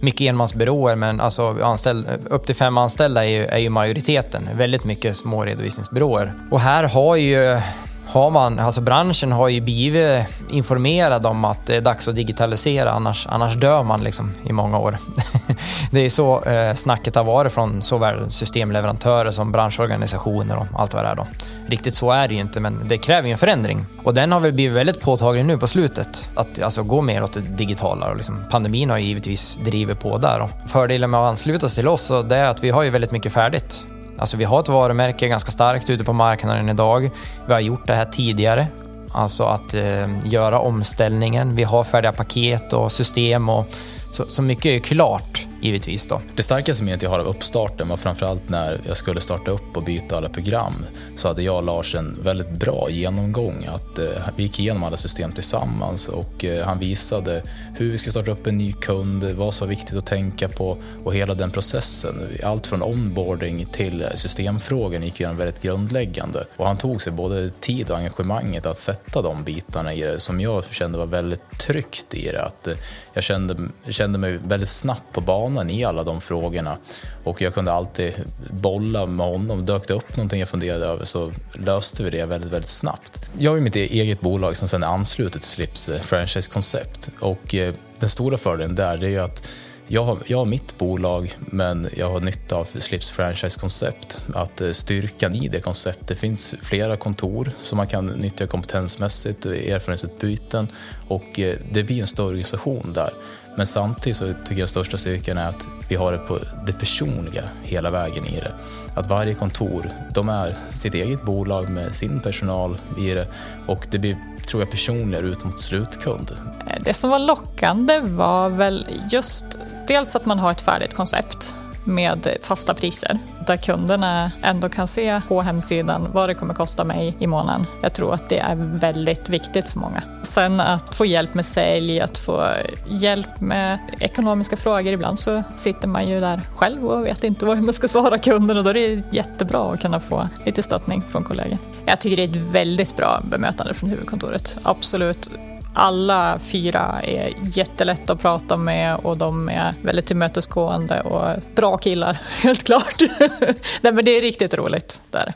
Mycket 0.00 0.20
enmansbyråer, 0.20 0.96
men 0.96 1.20
alltså 1.20 1.62
anställd, 1.62 2.06
upp 2.30 2.46
till 2.46 2.54
fem 2.54 2.78
anställda 2.78 3.24
är 3.24 3.30
ju, 3.30 3.44
är 3.44 3.58
ju 3.58 3.68
majoriteten. 3.68 4.48
Väldigt 4.54 4.84
mycket 4.84 5.16
små 5.16 5.44
redovisningsbyråer. 5.44 6.34
Och 6.50 6.60
här 6.60 6.84
har 6.84 7.16
ju 7.16 7.60
har 8.06 8.30
man, 8.30 8.58
alltså 8.58 8.80
branschen 8.80 9.32
har 9.32 9.48
ju 9.48 9.60
blivit 9.60 10.26
informerad 10.50 11.26
om 11.26 11.44
att 11.44 11.66
det 11.66 11.76
är 11.76 11.80
dags 11.80 12.08
att 12.08 12.14
digitalisera, 12.14 12.90
annars, 12.90 13.26
annars 13.30 13.54
dör 13.54 13.82
man 13.82 14.04
liksom 14.04 14.32
i 14.42 14.52
många 14.52 14.78
år. 14.78 14.98
det 15.90 16.00
är 16.00 16.10
så 16.10 16.42
eh, 16.44 16.74
snacket 16.74 17.14
har 17.14 17.24
varit 17.24 17.52
från 17.52 17.82
såväl 17.82 18.30
systemleverantörer 18.30 19.30
som 19.30 19.52
branschorganisationer 19.52 20.56
och 20.56 20.80
allt 20.80 20.94
vad 20.94 21.04
det 21.04 21.08
är. 21.08 21.14
Då. 21.14 21.26
Riktigt 21.66 21.94
så 21.94 22.10
är 22.10 22.28
det 22.28 22.34
ju 22.34 22.40
inte, 22.40 22.60
men 22.60 22.88
det 22.88 22.98
kräver 22.98 23.28
ju 23.28 23.32
en 23.32 23.38
förändring. 23.38 23.86
Och 24.04 24.14
den 24.14 24.32
har 24.32 24.40
väl 24.40 24.52
blivit 24.52 24.76
väldigt 24.76 25.00
påtaglig 25.00 25.44
nu 25.44 25.58
på 25.58 25.68
slutet, 25.68 26.30
att 26.34 26.62
alltså, 26.62 26.82
gå 26.82 27.00
mer 27.00 27.22
åt 27.22 27.32
det 27.32 27.40
digitala. 27.40 28.10
Och 28.10 28.16
liksom, 28.16 28.44
pandemin 28.50 28.90
har 28.90 28.98
ju 28.98 29.04
givetvis 29.04 29.58
drivit 29.64 30.00
på 30.00 30.18
där. 30.18 30.38
Då. 30.38 30.68
fördelen 30.68 31.10
med 31.10 31.20
att 31.20 31.30
ansluta 31.30 31.68
sig 31.68 31.82
till 31.82 31.88
oss 31.88 32.12
det 32.24 32.36
är 32.36 32.50
att 32.50 32.64
vi 32.64 32.70
har 32.70 32.82
ju 32.82 32.90
väldigt 32.90 33.12
mycket 33.12 33.32
färdigt. 33.32 33.86
Alltså 34.18 34.36
vi 34.36 34.44
har 34.44 34.60
ett 34.60 34.68
varumärke 34.68 35.28
ganska 35.28 35.50
starkt 35.50 35.90
ute 35.90 36.04
på 36.04 36.12
marknaden 36.12 36.68
idag. 36.68 37.10
Vi 37.46 37.52
har 37.52 37.60
gjort 37.60 37.86
det 37.86 37.94
här 37.94 38.04
tidigare, 38.04 38.66
alltså 39.12 39.44
att 39.44 39.74
eh, 39.74 40.26
göra 40.26 40.58
omställningen. 40.58 41.56
Vi 41.56 41.62
har 41.62 41.84
färdiga 41.84 42.12
paket 42.12 42.72
och 42.72 42.92
system 42.92 43.48
och 43.48 43.66
så, 44.10 44.24
så 44.28 44.42
mycket 44.42 44.66
är 44.66 44.78
klart 44.78 45.46
givetvis. 45.62 46.06
Då. 46.06 46.22
Det 46.36 46.42
starkaste 46.42 46.84
minnet 46.84 47.02
jag 47.02 47.10
har 47.10 47.18
av 47.18 47.26
uppstarten 47.26 47.88
var 47.88 47.96
framförallt 47.96 48.48
när 48.48 48.80
jag 48.86 48.96
skulle 48.96 49.20
starta 49.20 49.50
upp 49.50 49.76
och 49.76 49.82
byta 49.82 50.16
alla 50.16 50.28
program. 50.28 50.86
Så 51.16 51.28
hade 51.28 51.42
jag 51.42 51.56
och 51.56 51.64
Lars 51.64 51.94
en 51.94 52.18
väldigt 52.22 52.50
bra 52.50 52.90
genomgång. 52.90 53.64
Att, 53.68 53.98
eh, 53.98 54.06
vi 54.36 54.42
gick 54.42 54.60
igenom 54.60 54.84
alla 54.84 54.96
system 54.96 55.32
tillsammans 55.32 56.08
och 56.08 56.44
eh, 56.44 56.64
han 56.64 56.78
visade 56.78 57.42
hur 57.76 57.90
vi 57.90 57.98
ska 57.98 58.10
starta 58.10 58.30
upp 58.30 58.46
en 58.46 58.58
ny 58.58 58.72
kund, 58.72 59.24
vad 59.24 59.54
som 59.54 59.66
var 59.66 59.70
viktigt 59.70 59.96
att 59.96 60.06
tänka 60.06 60.48
på 60.48 60.78
och 61.04 61.14
hela 61.14 61.34
den 61.34 61.50
processen. 61.50 62.28
Allt 62.44 62.66
från 62.66 62.82
onboarding 62.82 63.66
till 63.66 64.06
systemfrågan 64.14 65.02
gick 65.02 65.20
igenom 65.20 65.36
väldigt 65.36 65.62
grundläggande. 65.62 66.44
Och 66.56 66.66
han 66.66 66.76
tog 66.76 67.02
sig 67.02 67.12
både 67.12 67.50
tid 67.60 67.90
och 67.90 67.96
engagemanget 67.96 68.66
att 68.66 68.78
sätta 68.78 69.22
de 69.22 69.44
bitarna 69.44 69.94
i 69.94 70.00
det 70.00 70.20
som 70.20 70.40
jag 70.40 70.64
kände 70.70 70.98
var 70.98 71.06
väldigt 71.06 71.58
tryggt 71.58 72.14
i 72.14 72.28
det. 72.28 72.42
Att, 72.42 72.66
eh, 72.66 72.74
jag 73.14 73.24
kände, 73.24 73.56
kände 73.88 74.18
mig 74.18 74.38
väldigt 74.46 74.68
snabbt 74.68 75.12
på 75.12 75.20
banan 75.20 75.51
banan 75.52 75.70
i 75.70 75.84
alla 75.84 76.04
de 76.04 76.20
frågorna. 76.20 76.78
Och 77.24 77.42
jag 77.42 77.54
kunde 77.54 77.72
alltid 77.72 78.12
bolla 78.50 79.06
med 79.06 79.26
honom. 79.26 79.66
Dök 79.66 79.88
det 79.88 79.94
upp 79.94 80.16
någonting 80.16 80.40
jag 80.40 80.48
funderade 80.48 80.86
över 80.86 81.04
så 81.04 81.32
löste 81.52 82.02
vi 82.02 82.10
det 82.10 82.26
väldigt, 82.26 82.50
väldigt 82.50 82.70
snabbt. 82.70 83.30
Jag 83.38 83.50
har 83.50 83.56
ju 83.56 83.62
mitt 83.62 83.76
e-, 83.76 83.80
eget 83.80 84.20
bolag 84.20 84.56
som 84.56 84.68
sedan 84.68 84.82
är 84.82 84.86
anslutet 84.86 85.42
till 85.42 85.50
Slips 85.50 85.88
eh, 85.88 86.00
franchise-koncept. 86.00 87.10
Och 87.20 87.54
eh, 87.54 87.74
den 87.98 88.08
stora 88.08 88.38
fördelen 88.38 88.74
där 88.74 88.96
det 88.96 89.06
är 89.06 89.10
ju 89.10 89.18
att 89.18 89.48
jag 89.86 90.04
har, 90.04 90.18
jag 90.26 90.38
har 90.38 90.44
mitt 90.44 90.78
bolag, 90.78 91.36
men 91.38 91.88
jag 91.96 92.10
har 92.10 92.20
nytta 92.20 92.56
av 92.56 92.64
Slips 92.64 93.10
franchise-koncept. 93.10 94.20
Att 94.34 94.60
eh, 94.60 94.70
styrkan 94.70 95.34
i 95.34 95.48
det 95.48 95.60
konceptet, 95.60 96.08
det 96.08 96.16
finns 96.16 96.54
flera 96.62 96.96
kontor 96.96 97.52
som 97.62 97.76
man 97.76 97.86
kan 97.86 98.06
nyttja 98.06 98.46
kompetensmässigt, 98.46 99.46
erfarenhetsutbyten 99.46 100.68
och 101.08 101.40
det 101.72 101.82
blir 101.82 102.00
en 102.00 102.06
större 102.06 102.26
organisation 102.26 102.92
där. 102.92 103.12
Men 103.54 103.66
samtidigt 103.66 104.16
så 104.16 104.32
tycker 104.44 104.60
jag 104.60 104.68
största 104.68 104.96
styrkan 104.96 105.38
är 105.38 105.48
att 105.48 105.68
vi 105.88 105.96
har 105.96 106.12
det 106.12 106.18
på 106.18 106.38
det 106.66 106.72
personliga 106.72 107.48
hela 107.62 107.90
vägen 107.90 108.26
i 108.26 108.40
det. 108.40 108.54
Att 108.94 109.06
varje 109.06 109.34
kontor, 109.34 109.90
de 110.14 110.28
är 110.28 110.56
sitt 110.70 110.94
eget 110.94 111.22
bolag 111.22 111.70
med 111.70 111.94
sin 111.94 112.20
personal 112.20 112.78
i 112.98 113.10
det 113.10 113.28
och 113.66 113.86
det 113.90 113.98
blir, 113.98 114.16
tror 114.46 114.62
jag, 114.62 114.70
personligare 114.70 115.26
ut 115.26 115.44
mot 115.44 115.60
slutkund. 115.60 116.36
Det 116.80 116.94
som 116.94 117.10
var 117.10 117.18
lockande 117.18 118.00
var 118.00 118.48
väl 118.48 118.86
just 119.10 119.44
dels 119.88 120.16
att 120.16 120.26
man 120.26 120.38
har 120.38 120.50
ett 120.50 120.60
färdigt 120.60 120.94
koncept 120.94 121.54
med 121.84 122.36
fasta 122.42 122.74
priser 122.74 123.18
där 123.46 123.56
kunderna 123.56 124.30
ändå 124.42 124.68
kan 124.68 124.88
se 124.88 125.20
på 125.28 125.42
hemsidan 125.42 126.08
vad 126.12 126.28
det 126.28 126.34
kommer 126.34 126.54
kosta 126.54 126.84
mig 126.84 127.16
i 127.18 127.26
månaden. 127.26 127.66
Jag 127.82 127.92
tror 127.92 128.14
att 128.14 128.28
det 128.28 128.38
är 128.38 128.54
väldigt 128.56 129.28
viktigt 129.28 129.68
för 129.68 129.78
många. 129.78 130.02
Sen 130.22 130.60
att 130.60 130.94
få 130.94 131.06
hjälp 131.06 131.34
med 131.34 131.46
sälj, 131.46 132.00
att 132.00 132.18
få 132.18 132.44
hjälp 132.88 133.40
med 133.40 133.78
ekonomiska 133.98 134.56
frågor. 134.56 134.92
Ibland 134.92 135.18
så 135.18 135.42
sitter 135.54 135.88
man 135.88 136.08
ju 136.08 136.20
där 136.20 136.42
själv 136.56 136.86
och 136.86 137.06
vet 137.06 137.24
inte 137.24 137.44
vad 137.44 137.62
man 137.62 137.74
ska 137.74 137.88
svara 137.88 138.18
kunden 138.18 138.56
och 138.56 138.64
då 138.64 138.70
är 138.70 138.74
det 138.74 139.02
jättebra 139.10 139.72
att 139.72 139.80
kunna 139.80 140.00
få 140.00 140.28
lite 140.44 140.62
stöttning 140.62 141.02
från 141.08 141.24
kollegor. 141.24 141.58
Jag 141.84 142.00
tycker 142.00 142.16
det 142.16 142.22
är 142.22 142.28
ett 142.28 142.52
väldigt 142.52 142.96
bra 142.96 143.20
bemötande 143.30 143.74
från 143.74 143.90
huvudkontoret. 143.90 144.58
Absolut 144.62 145.30
alla 145.74 146.38
fyra 146.38 147.00
är 147.02 147.32
jättelätta 147.42 148.12
att 148.12 148.20
prata 148.20 148.56
med 148.56 148.96
och 148.96 149.16
de 149.16 149.48
är 149.48 149.74
väldigt 149.82 150.06
tillmötesgående 150.06 151.00
och 151.00 151.42
bra 151.54 151.76
killar, 151.76 152.12
helt 152.42 152.64
klart. 152.64 152.96
Nej, 153.80 153.92
men 153.92 154.04
det 154.04 154.10
är 154.10 154.20
riktigt 154.20 154.54
roligt. 154.54 155.02
Där. 155.10 155.34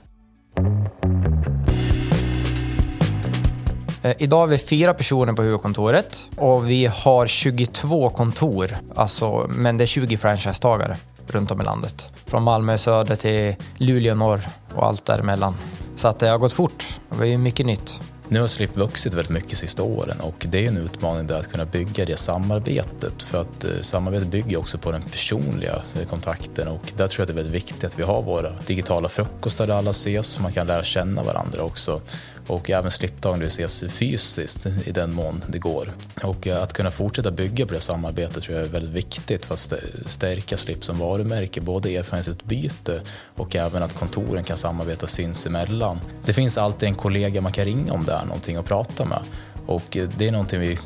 Eh, 4.02 4.14
idag 4.18 4.42
är 4.42 4.46
vi 4.46 4.58
fyra 4.58 4.94
personer 4.94 5.32
på 5.32 5.42
huvudkontoret 5.42 6.28
och 6.36 6.70
vi 6.70 6.86
har 6.86 7.26
22 7.26 8.10
kontor, 8.10 8.76
alltså, 8.94 9.46
men 9.48 9.78
det 9.78 9.84
är 9.84 9.86
20 9.86 10.16
franchisetagare 10.16 10.96
runt 11.26 11.50
om 11.50 11.60
i 11.60 11.64
landet. 11.64 12.12
Från 12.26 12.42
Malmö 12.42 12.78
söder 12.78 13.16
till 13.16 13.54
Luleå 13.76 14.14
norr 14.14 14.40
och 14.74 14.86
allt 14.86 15.04
däremellan. 15.04 15.54
Så 15.96 16.08
att 16.08 16.18
det 16.18 16.28
har 16.28 16.38
gått 16.38 16.52
fort. 16.52 16.84
Det 17.18 17.28
är 17.28 17.38
mycket 17.38 17.66
nytt. 17.66 18.00
Nu 18.28 18.40
har 18.40 18.46
Slip 18.46 18.76
vuxit 18.76 19.14
väldigt 19.14 19.30
mycket 19.30 19.50
de 19.50 19.56
sista 19.56 19.82
åren 19.82 20.20
och 20.20 20.46
det 20.48 20.64
är 20.64 20.68
en 20.68 20.76
utmaning 20.76 21.26
där 21.26 21.38
att 21.38 21.52
kunna 21.52 21.64
bygga 21.64 22.04
det 22.04 22.16
samarbetet 22.16 23.22
för 23.22 23.40
att 23.40 23.64
eh, 23.64 23.70
samarbetet 23.80 24.28
bygger 24.28 24.58
också 24.58 24.78
på 24.78 24.92
den 24.92 25.02
personliga 25.02 25.82
eh, 25.94 26.08
kontakten 26.08 26.68
och 26.68 26.92
där 26.96 27.08
tror 27.08 27.20
jag 27.20 27.22
att 27.22 27.28
det 27.28 27.32
är 27.32 27.42
väldigt 27.42 27.54
viktigt 27.54 27.84
att 27.84 27.98
vi 27.98 28.02
har 28.02 28.22
våra 28.22 28.50
digitala 28.66 29.08
frukostar 29.08 29.66
där 29.66 29.74
alla 29.74 29.90
ses 29.90 30.26
så 30.26 30.42
man 30.42 30.52
kan 30.52 30.66
lära 30.66 30.84
känna 30.84 31.22
varandra 31.22 31.62
också 31.62 32.00
och 32.46 32.70
även 32.70 32.90
slipdagen 32.90 33.38
där 33.38 33.46
vi 33.46 33.64
ses 33.64 33.84
fysiskt 33.92 34.66
i 34.66 34.92
den 34.92 35.14
mån 35.14 35.44
det 35.48 35.58
går. 35.58 35.92
Och 36.22 36.46
eh, 36.46 36.62
att 36.62 36.72
kunna 36.72 36.90
fortsätta 36.90 37.30
bygga 37.30 37.66
på 37.66 37.74
det 37.74 37.80
samarbetet 37.80 38.42
tror 38.42 38.56
jag 38.56 38.66
är 38.66 38.70
väldigt 38.70 38.94
viktigt 38.94 39.46
för 39.46 39.54
att 39.54 39.72
stärka 40.06 40.56
Slip 40.56 40.84
som 40.84 40.98
varumärke, 40.98 41.60
både 41.60 41.96
erfarenhetsutbyte 41.96 43.00
och 43.36 43.56
även 43.56 43.82
att 43.82 43.94
kontoren 43.94 44.44
kan 44.44 44.56
samarbeta 44.56 45.06
sinsemellan. 45.06 46.00
Det 46.24 46.32
finns 46.32 46.58
alltid 46.58 46.88
en 46.88 46.94
kollega 46.94 47.40
man 47.40 47.52
kan 47.52 47.64
ringa 47.64 47.92
om 47.92 48.04
det 48.04 48.15
där 48.18 48.26
någonting 48.26 48.56
att 48.56 48.66
prata 48.66 49.04
med 49.04 49.22
och 49.66 49.96
eh, 49.96 50.08
det 50.16 50.28
är 50.28 50.32
någonting 50.32 50.60
vi 50.60 50.78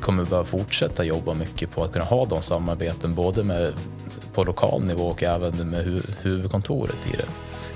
kommer 0.00 0.24
behöva 0.24 0.44
fortsätta 0.44 1.04
jobba 1.04 1.34
mycket 1.34 1.70
på, 1.70 1.84
att 1.84 1.92
kunna 1.92 2.04
ha 2.04 2.24
de 2.24 2.42
samarbeten 2.42 3.14
både 3.14 3.44
med, 3.44 3.72
på 4.34 4.44
lokal 4.44 4.82
nivå 4.82 5.06
och 5.06 5.22
även 5.22 5.70
med 5.70 5.84
hu 5.84 6.02
huvudkontoret 6.22 7.06
i 7.12 7.16
det 7.16 7.26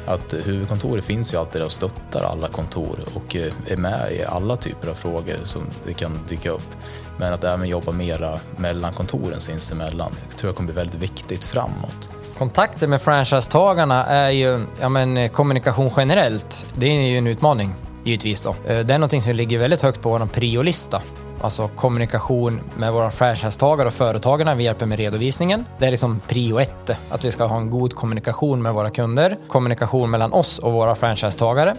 att 0.07 0.33
eh, 0.33 0.40
huvudkontoret 0.40 1.05
finns 1.05 1.35
ju 1.35 1.38
alltid 1.38 1.61
där 1.61 1.64
och 1.64 1.73
stöttar 1.73 2.25
alla 2.25 2.49
kontor 2.49 3.00
och 3.14 3.37
eh, 3.37 3.52
är 3.67 3.76
med 3.76 4.12
i 4.12 4.25
alla 4.25 4.57
typer 4.57 4.88
av 4.88 4.95
frågor 4.95 5.37
som 5.45 5.62
det 5.87 5.93
kan 5.93 6.19
dyka 6.29 6.50
upp. 6.50 6.76
Men 7.17 7.33
att 7.33 7.45
även 7.45 7.69
jobba 7.69 7.93
mera 7.93 8.40
mellan 8.57 8.93
kontoren 8.93 9.40
sinsemellan 9.40 10.12
jag 10.29 10.37
tror 10.37 10.49
jag 10.49 10.57
kommer 10.57 10.73
bli 10.73 10.76
väldigt 10.76 11.02
viktigt 11.02 11.45
framåt. 11.45 12.11
Kontakter 12.38 12.88
med 12.88 13.02
franchisetagarna 13.02 14.07
är 14.07 14.31
ju, 14.31 14.64
ja 14.81 14.88
men 14.88 15.29
kommunikation 15.29 15.90
generellt, 15.97 16.67
det 16.75 16.87
är 16.87 17.11
ju 17.11 17.19
en 17.19 17.26
utmaning 17.26 17.75
givetvis 18.04 18.42
då. 18.42 18.50
Eh, 18.50 18.78
det 18.78 18.95
är 18.95 18.99
någonting 18.99 19.23
som 19.23 19.35
ligger 19.35 19.59
väldigt 19.59 19.83
högt 19.83 20.00
på 20.00 20.11
vår 20.11 20.26
priolista. 20.26 21.02
Alltså 21.40 21.69
kommunikation 21.69 22.61
med 22.76 22.92
våra 22.92 23.11
franchisetagare 23.11 23.88
och 23.88 23.95
företagarna. 23.95 24.54
Vi 24.54 24.64
hjälper 24.64 24.87
med 24.87 24.99
redovisningen. 24.99 25.64
Det 25.78 25.87
är 25.87 25.90
liksom 25.90 26.21
prio 26.28 26.61
ett, 26.61 26.90
att 27.11 27.25
vi 27.25 27.33
ska 27.33 27.45
ha 27.45 27.57
en 27.57 27.71
god 27.71 27.95
kommunikation 27.95 28.62
med 28.62 28.75
våra 28.75 28.90
kunder. 28.90 29.37
Kommunikation 29.49 30.11
mellan 30.11 30.33
oss 30.33 30.59
och 30.59 30.73
våra 30.73 30.95
franchisetagare. 30.95 31.75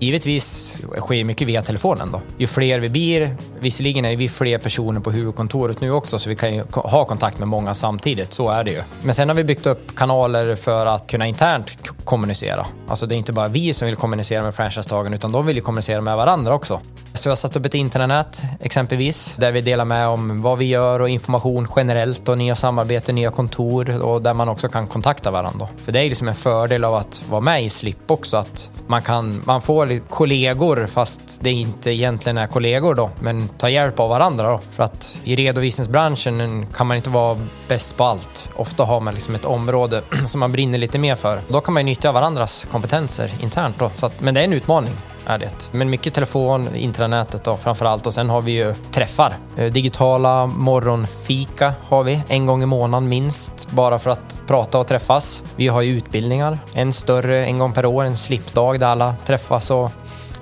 Givetvis 0.00 0.80
sker 0.98 1.24
mycket 1.24 1.48
via 1.48 1.62
telefonen 1.62 2.12
då. 2.12 2.20
Ju 2.38 2.46
fler 2.46 2.80
vi 2.80 2.88
blir, 2.88 3.36
visserligen 3.60 4.04
är 4.04 4.16
vi 4.16 4.28
fler 4.28 4.58
personer 4.58 5.00
på 5.00 5.10
huvudkontoret 5.10 5.80
nu 5.80 5.90
också 5.90 6.18
så 6.18 6.30
vi 6.30 6.36
kan 6.36 6.54
ju 6.54 6.62
ha 6.70 7.04
kontakt 7.04 7.38
med 7.38 7.48
många 7.48 7.74
samtidigt, 7.74 8.32
så 8.32 8.48
är 8.48 8.64
det 8.64 8.70
ju. 8.70 8.82
Men 9.02 9.14
sen 9.14 9.28
har 9.28 9.36
vi 9.36 9.44
byggt 9.44 9.66
upp 9.66 9.96
kanaler 9.96 10.56
för 10.56 10.86
att 10.86 11.06
kunna 11.06 11.26
internt 11.26 11.70
kommunicera. 12.04 12.66
Alltså 12.88 13.06
det 13.06 13.14
är 13.14 13.16
inte 13.16 13.32
bara 13.32 13.48
vi 13.48 13.74
som 13.74 13.86
vill 13.86 13.96
kommunicera 13.96 14.42
med 14.42 14.54
franchisetagaren 14.54 15.14
utan 15.14 15.32
de 15.32 15.46
vill 15.46 15.56
ju 15.56 15.62
kommunicera 15.62 16.00
med 16.00 16.16
varandra 16.16 16.54
också. 16.54 16.80
Så 17.18 17.28
jag 17.28 17.30
har 17.30 17.36
satt 17.36 17.56
upp 17.56 17.66
ett 17.66 17.74
intranät 17.74 18.42
exempelvis 18.60 19.34
där 19.38 19.52
vi 19.52 19.60
delar 19.60 19.84
med 19.84 20.08
om 20.08 20.42
vad 20.42 20.58
vi 20.58 20.64
gör 20.64 21.00
och 21.00 21.08
information 21.08 21.68
generellt 21.76 22.28
och 22.28 22.38
nya 22.38 22.56
samarbeten, 22.56 23.14
nya 23.14 23.30
kontor 23.30 24.02
och 24.02 24.22
där 24.22 24.34
man 24.34 24.48
också 24.48 24.68
kan 24.68 24.86
kontakta 24.86 25.30
varandra. 25.30 25.68
För 25.84 25.92
det 25.92 26.00
är 26.00 26.08
liksom 26.08 26.28
en 26.28 26.34
fördel 26.34 26.84
av 26.84 26.94
att 26.94 27.24
vara 27.28 27.40
med 27.40 27.64
i 27.64 27.70
Slip 27.70 28.10
också 28.10 28.36
att 28.36 28.70
man 28.86 29.02
kan, 29.02 29.42
man 29.44 29.60
får 29.60 30.08
kollegor 30.08 30.86
fast 30.86 31.40
det 31.42 31.50
inte 31.50 31.90
egentligen 31.90 32.38
är 32.38 32.46
kollegor 32.46 32.94
då, 32.94 33.10
men 33.20 33.48
ta 33.48 33.68
hjälp 33.68 34.00
av 34.00 34.08
varandra 34.08 34.50
då. 34.52 34.60
För 34.70 34.82
att 34.82 35.20
i 35.24 35.36
redovisningsbranschen 35.36 36.66
kan 36.66 36.86
man 36.86 36.96
inte 36.96 37.10
vara 37.10 37.38
bäst 37.68 37.96
på 37.96 38.04
allt. 38.04 38.48
Ofta 38.56 38.84
har 38.84 39.00
man 39.00 39.14
liksom 39.14 39.34
ett 39.34 39.44
område 39.44 40.02
som 40.26 40.40
man 40.40 40.52
brinner 40.52 40.78
lite 40.78 40.98
mer 40.98 41.14
för. 41.14 41.40
Då 41.48 41.60
kan 41.60 41.74
man 41.74 41.80
ju 41.80 41.84
nyttja 41.84 42.12
varandras 42.12 42.66
kompetenser 42.70 43.32
internt 43.40 43.78
då. 43.78 43.90
Så 43.94 44.06
att, 44.06 44.20
men 44.20 44.34
det 44.34 44.40
är 44.40 44.44
en 44.44 44.52
utmaning 44.52 44.92
är 45.28 45.38
det. 45.38 45.70
Men 45.72 45.90
mycket 45.90 46.14
telefon, 46.14 46.68
intranätet 46.74 47.44
då 47.44 47.56
framför 47.56 47.86
allt 47.86 48.06
och 48.06 48.14
sen 48.14 48.30
har 48.30 48.40
vi 48.40 48.52
ju 48.52 48.74
träffar. 48.90 49.36
Eh, 49.56 49.72
digitala 49.72 50.46
morgonfika 50.46 51.74
har 51.88 52.04
vi 52.04 52.22
en 52.28 52.46
gång 52.46 52.62
i 52.62 52.66
månaden 52.66 53.08
minst 53.08 53.70
bara 53.70 53.98
för 53.98 54.10
att 54.10 54.42
prata 54.46 54.78
och 54.78 54.86
träffas. 54.86 55.44
Vi 55.56 55.68
har 55.68 55.82
ju 55.82 55.96
utbildningar, 55.96 56.58
en 56.74 56.92
större 56.92 57.46
en 57.46 57.58
gång 57.58 57.72
per 57.72 57.86
år, 57.86 58.04
en 58.04 58.16
slipdag 58.16 58.80
där 58.80 58.86
alla 58.86 59.14
träffas 59.24 59.70
och 59.70 59.90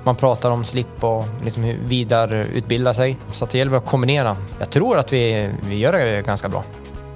man 0.03 0.17
pratar 0.17 0.51
om 0.51 0.65
slip 0.65 1.05
och 1.05 1.25
liksom 1.45 1.75
vidareutbilda 1.85 2.95
sig. 2.95 3.17
Så 3.33 3.47
det 3.47 3.59
gäller 3.59 3.77
att 3.77 3.87
kombinera. 3.87 4.37
Jag 4.59 4.71
tror 4.71 4.99
att 4.99 5.13
vi, 5.13 5.51
vi 5.69 5.79
gör 5.79 5.93
det 5.93 6.27
ganska 6.27 6.49
bra. 6.49 6.65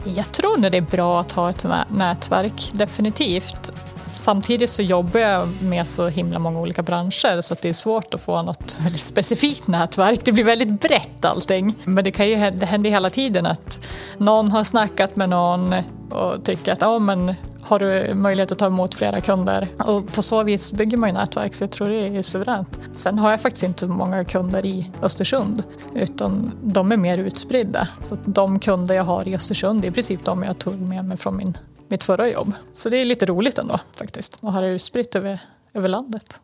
Jag 0.04 0.32
tror 0.32 0.56
nog 0.56 0.72
det 0.72 0.78
är 0.78 0.82
bra 0.82 1.20
att 1.20 1.32
ha 1.32 1.50
ett 1.50 1.66
nätverk, 1.88 2.70
definitivt. 2.72 3.72
Samtidigt 4.12 4.70
så 4.70 4.82
jobbar 4.82 5.20
jag 5.20 5.62
med 5.62 5.86
så 5.86 6.08
himla 6.08 6.38
många 6.38 6.60
olika 6.60 6.82
branscher 6.82 7.40
så 7.40 7.54
att 7.54 7.62
det 7.62 7.68
är 7.68 7.72
svårt 7.72 8.14
att 8.14 8.20
få 8.20 8.42
något 8.42 8.78
väldigt 8.80 9.02
specifikt 9.02 9.66
nätverk. 9.66 10.20
Det 10.24 10.32
blir 10.32 10.44
väldigt 10.44 10.80
brett 10.80 11.24
allting. 11.24 11.74
Men 11.84 12.04
det, 12.04 12.10
kan 12.10 12.28
ju, 12.28 12.50
det 12.50 12.66
händer 12.66 12.90
hela 12.90 13.10
tiden 13.10 13.46
att 13.46 13.86
någon 14.18 14.50
har 14.50 14.64
snackat 14.64 15.16
med 15.16 15.28
någon 15.28 15.74
och 16.10 16.44
tycker 16.44 16.72
att 16.72 16.80
ja, 16.80 16.98
men 16.98 17.34
har 17.70 17.78
du 17.78 18.14
möjlighet 18.14 18.52
att 18.52 18.58
ta 18.58 18.66
emot 18.66 18.94
flera 18.94 19.20
kunder? 19.20 19.68
Och 19.78 20.12
på 20.12 20.22
så 20.22 20.42
vis 20.42 20.72
bygger 20.72 20.96
man 20.96 21.08
ju 21.08 21.14
nätverk 21.14 21.54
så 21.54 21.64
jag 21.64 21.70
tror 21.70 21.88
det 21.88 22.18
är 22.18 22.22
suveränt. 22.22 22.78
Sen 22.94 23.18
har 23.18 23.30
jag 23.30 23.40
faktiskt 23.40 23.62
inte 23.62 23.80
så 23.80 23.88
många 23.88 24.24
kunder 24.24 24.66
i 24.66 24.90
Östersund 25.02 25.62
utan 25.94 26.52
de 26.62 26.92
är 26.92 26.96
mer 26.96 27.18
utspridda. 27.18 27.88
Så 28.02 28.16
de 28.24 28.58
kunder 28.58 28.94
jag 28.94 29.04
har 29.04 29.28
i 29.28 29.34
Östersund 29.34 29.84
är 29.84 29.88
i 29.88 29.90
princip 29.90 30.24
de 30.24 30.42
jag 30.42 30.58
tog 30.58 30.88
med 30.88 31.04
mig 31.04 31.16
från 31.16 31.36
min, 31.36 31.58
mitt 31.88 32.04
förra 32.04 32.28
jobb. 32.28 32.54
Så 32.72 32.88
det 32.88 32.96
är 32.96 33.04
lite 33.04 33.26
roligt 33.26 33.58
ändå 33.58 33.80
faktiskt 33.96 34.38
att 34.42 34.52
ha 34.52 34.60
det 34.60 34.68
utspritt 34.68 35.16
över, 35.16 35.40
över 35.74 35.88
landet. 35.88 36.40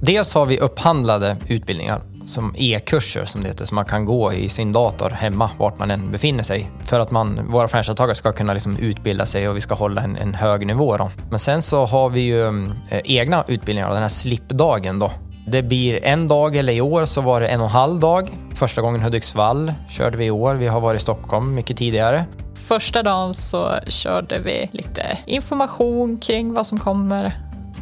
Dels 0.00 0.34
har 0.34 0.46
vi 0.46 0.58
upphandlade 0.58 1.36
utbildningar 1.48 2.15
som 2.26 2.54
e-kurser 2.56 3.24
som 3.24 3.40
det 3.40 3.48
heter, 3.48 3.64
som 3.64 3.74
man 3.74 3.84
kan 3.84 4.04
gå 4.04 4.32
i 4.32 4.48
sin 4.48 4.72
dator 4.72 5.10
hemma 5.10 5.50
vart 5.58 5.78
man 5.78 5.90
än 5.90 6.10
befinner 6.10 6.42
sig 6.42 6.70
för 6.84 7.00
att 7.00 7.10
man, 7.10 7.40
våra 7.48 7.68
franchisetagare 7.68 8.14
ska 8.14 8.32
kunna 8.32 8.52
liksom 8.52 8.76
utbilda 8.76 9.26
sig 9.26 9.48
och 9.48 9.56
vi 9.56 9.60
ska 9.60 9.74
hålla 9.74 10.02
en, 10.02 10.16
en 10.16 10.34
hög 10.34 10.66
nivå. 10.66 10.96
Då. 10.96 11.10
Men 11.30 11.38
sen 11.38 11.62
så 11.62 11.86
har 11.86 12.10
vi 12.10 12.20
ju 12.20 12.46
eh, 12.90 13.00
egna 13.04 13.44
utbildningar, 13.48 13.90
den 13.90 14.02
här 14.02 14.08
slippdagen 14.08 14.98
då. 14.98 15.12
Det 15.48 15.62
blir 15.62 16.04
en 16.04 16.28
dag, 16.28 16.56
eller 16.56 16.72
i 16.72 16.80
år 16.80 17.06
så 17.06 17.20
var 17.20 17.40
det 17.40 17.46
en 17.46 17.60
och 17.60 17.66
en 17.66 17.72
halv 17.72 18.00
dag. 18.00 18.28
Första 18.54 18.82
gången 18.82 19.02
Hudiksvall 19.02 19.72
körde 19.88 20.16
vi 20.16 20.24
i 20.24 20.30
år. 20.30 20.54
Vi 20.54 20.66
har 20.66 20.80
varit 20.80 21.00
i 21.00 21.02
Stockholm 21.02 21.54
mycket 21.54 21.76
tidigare. 21.76 22.24
Första 22.54 23.02
dagen 23.02 23.34
så 23.34 23.74
körde 23.88 24.38
vi 24.38 24.68
lite 24.72 25.18
information 25.26 26.18
kring 26.18 26.54
vad 26.54 26.66
som 26.66 26.78
kommer 26.78 27.32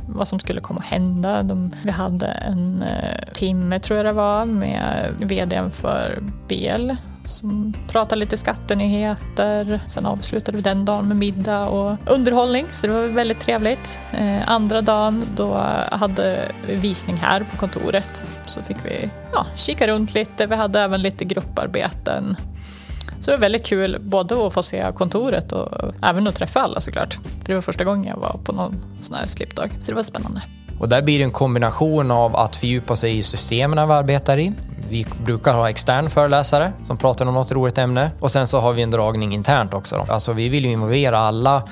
vad 0.08 0.28
som 0.28 0.38
skulle 0.38 0.60
komma 0.60 0.80
att 0.80 0.86
hända. 0.86 1.42
De, 1.42 1.70
vi 1.84 1.90
hade 1.90 2.26
en 2.26 2.82
eh, 2.82 3.32
timme, 3.32 3.78
tror 3.78 3.96
jag 3.96 4.06
det 4.06 4.12
var, 4.12 4.44
med 4.44 5.14
vdn 5.18 5.70
för 5.70 6.22
BL 6.48 6.90
som 7.24 7.74
pratade 7.88 8.18
lite 8.18 8.36
skattenyheter. 8.36 9.80
Sen 9.86 10.06
avslutade 10.06 10.56
vi 10.56 10.62
den 10.62 10.84
dagen 10.84 11.08
med 11.08 11.16
middag 11.16 11.66
och 11.66 11.96
underhållning, 12.06 12.66
så 12.70 12.86
det 12.86 12.92
var 12.92 13.06
väldigt 13.06 13.40
trevligt. 13.40 14.00
Eh, 14.12 14.50
andra 14.50 14.80
dagen 14.80 15.24
då 15.36 15.54
hade 15.90 16.52
vi 16.66 16.74
visning 16.74 17.16
här 17.16 17.46
på 17.50 17.56
kontoret. 17.56 18.24
Så 18.46 18.62
fick 18.62 18.76
vi 18.84 19.10
ja, 19.32 19.46
kika 19.56 19.88
runt 19.88 20.14
lite. 20.14 20.46
Vi 20.46 20.54
hade 20.54 20.80
även 20.80 21.02
lite 21.02 21.24
grupparbeten. 21.24 22.36
Så 23.24 23.30
det 23.30 23.36
var 23.36 23.40
väldigt 23.40 23.66
kul 23.66 23.98
både 24.00 24.46
att 24.46 24.52
få 24.52 24.62
se 24.62 24.92
kontoret 24.94 25.52
och 25.52 25.68
även 26.02 26.26
att 26.26 26.34
träffa 26.34 26.60
alla 26.60 26.80
såklart. 26.80 27.14
För 27.14 27.46
det 27.46 27.54
var 27.54 27.60
första 27.60 27.84
gången 27.84 28.04
jag 28.04 28.16
var 28.16 28.40
på 28.44 28.52
någon 28.52 28.76
sån 29.00 29.16
här 29.16 29.26
slipdag. 29.26 29.70
Så 29.80 29.90
det 29.90 29.94
var 29.94 30.02
spännande. 30.02 30.42
Och 30.80 30.88
där 30.88 31.02
blir 31.02 31.18
det 31.18 31.24
en 31.24 31.30
kombination 31.30 32.10
av 32.10 32.36
att 32.36 32.56
fördjupa 32.56 32.96
sig 32.96 33.18
i 33.18 33.22
systemen 33.22 33.88
vi 33.88 33.94
arbetar 33.94 34.38
i. 34.38 34.52
Vi 34.88 35.06
brukar 35.24 35.54
ha 35.54 35.68
extern 35.68 36.10
föreläsare 36.10 36.72
som 36.84 36.96
pratar 36.96 37.26
om 37.26 37.34
något 37.34 37.52
roligt 37.52 37.78
ämne. 37.78 38.10
Och 38.20 38.30
sen 38.30 38.46
så 38.46 38.60
har 38.60 38.72
vi 38.72 38.82
en 38.82 38.90
dragning 38.90 39.34
internt 39.34 39.74
också. 39.74 39.96
Då. 39.96 40.12
Alltså 40.12 40.32
vi 40.32 40.48
vill 40.48 40.64
ju 40.64 40.70
involvera 40.70 41.18
alla, 41.18 41.62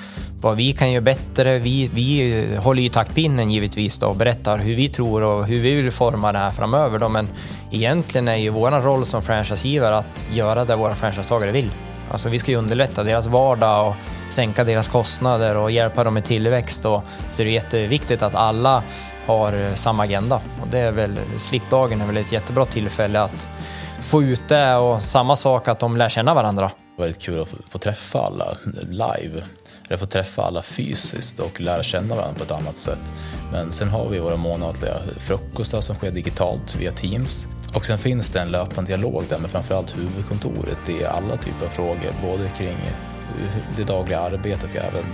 vad 0.41 0.57
vi 0.57 0.73
kan 0.73 0.93
göra 0.93 1.03
bättre. 1.03 1.59
Vi, 1.59 1.91
vi 1.95 2.47
håller 2.57 2.83
ju 2.83 2.89
taktpinnen 2.89 3.51
givetvis 3.51 3.99
då 3.99 4.07
och 4.07 4.17
berättar 4.17 4.59
hur 4.59 4.77
vi 4.77 4.89
tror 4.89 5.23
och 5.23 5.47
hur 5.47 5.61
vi 5.61 5.83
vill 5.83 5.93
forma 5.93 6.33
det 6.33 6.39
här 6.39 6.51
framöver. 6.51 6.99
Då. 6.99 7.09
Men 7.09 7.29
egentligen 7.71 8.29
är 8.29 8.37
ju 8.37 8.51
vår 8.51 8.71
roll 8.71 9.07
som 9.07 9.23
franchisegivare 9.23 9.99
att 9.99 10.27
göra 10.33 10.65
det 10.65 10.77
våra 10.77 10.95
franchisetagare 10.95 11.53
vill. 11.53 11.71
Alltså 12.11 12.29
vi 12.29 12.39
ska 12.39 12.51
ju 12.51 12.57
underlätta 12.57 13.05
deras 13.05 13.27
vardag 13.27 13.89
och 13.89 13.95
sänka 14.31 14.65
deras 14.65 14.89
kostnader 14.89 15.57
och 15.57 15.71
hjälpa 15.71 16.05
dem 16.05 16.15
med 16.15 16.25
tillväxt. 16.25 16.85
Och, 16.85 17.05
så 17.31 17.43
det 17.43 17.49
är 17.49 17.53
jätteviktigt 17.53 18.23
att 18.23 18.35
alla 18.35 18.83
har 19.27 19.53
eh, 19.53 19.75
samma 19.75 20.03
agenda. 20.03 20.41
Och 20.61 20.69
det 20.71 20.79
är 20.79 20.93
väl, 20.93 21.19
slipdagen 21.39 22.01
är 22.01 22.07
väl 22.07 22.17
ett 22.17 22.33
jättebra 22.33 22.65
tillfälle 22.65 23.21
att 23.21 23.49
få 24.01 24.23
ut 24.23 24.49
det 24.49 24.75
och 24.77 25.03
samma 25.03 25.37
sak 25.37 25.69
att 25.69 25.79
de 25.79 25.97
lär 25.97 26.09
känna 26.09 26.35
varandra. 26.35 26.65
Det 26.65 27.03
var 27.03 27.05
väldigt 27.05 27.23
kul 27.23 27.43
att 27.43 27.49
få 27.69 27.79
träffa 27.79 28.19
alla 28.19 28.57
live. 28.83 29.43
Eller 29.89 29.97
få 29.97 30.07
träffa 30.07 30.43
alla 30.43 30.63
fysiskt 30.63 31.41
och 31.41 31.61
lära 31.61 31.83
känna 31.83 32.15
varandra 32.15 32.39
på 32.39 32.45
ett 32.45 32.61
annat 32.61 32.77
sätt. 32.77 33.13
Men 33.53 33.73
sen 33.73 33.89
har 33.89 34.09
vi 34.09 34.19
våra 34.19 34.37
månatliga 34.37 34.97
frukostar 35.19 35.81
som 35.81 35.97
sker 35.97 36.11
digitalt 36.11 36.75
via 36.75 36.91
Teams. 36.91 37.49
Och 37.75 37.87
sen 37.87 37.99
finns 37.99 38.31
det 38.31 38.41
en 38.41 38.51
löpande 38.51 38.89
dialog 38.89 39.25
där 39.29 39.39
med 39.39 39.51
framförallt 39.51 39.97
huvudkontoret 39.97 40.89
i 40.89 41.05
alla 41.05 41.37
typer 41.37 41.67
av 41.67 41.71
frågor, 41.71 42.13
både 42.23 42.49
kring 42.49 42.77
det 43.77 43.85
dagliga 43.85 44.21
arbetet 44.21 44.65
och 44.65 44.77
även 44.77 45.05